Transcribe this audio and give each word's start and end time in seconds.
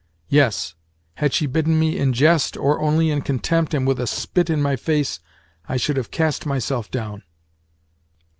Yes, 0.29 0.73
had 1.17 1.31
she 1.31 1.45
bidden 1.45 1.77
me 1.79 1.99
in 1.99 2.11
jest, 2.11 2.57
or 2.57 2.81
only 2.81 3.11
in 3.11 3.21
contempt 3.21 3.71
and 3.75 3.85
with 3.85 3.99
a 3.99 4.07
spit 4.07 4.49
in 4.49 4.59
my 4.59 4.75
face, 4.75 5.19
I 5.69 5.77
should 5.77 5.95
have 5.95 6.09
cast 6.09 6.43
myself 6.43 6.89
down. 6.89 7.21